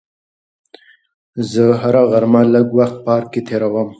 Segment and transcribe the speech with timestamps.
[1.51, 3.89] زه هره غرمه لږ وخت په پارک کې تېروم.